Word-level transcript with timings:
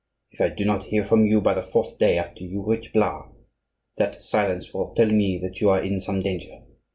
If 0.31 0.41
I 0.41 0.49
do 0.49 0.65
not 0.65 0.85
hear 0.85 1.03
from 1.03 1.27
you 1.27 1.41
by 1.41 1.53
the 1.53 1.61
fourth 1.61 1.99
day 1.99 2.17
after 2.17 2.43
you 2.43 2.65
reach 2.65 2.91
Blois, 2.91 3.29
that 3.97 4.23
silence 4.23 4.73
will 4.73 4.95
tell 4.95 5.11
me 5.11 5.37
that 5.37 5.61
you 5.61 5.69
are 5.69 5.79
in 5.83 5.99
some 5.99 6.21
danger. 6.21 6.63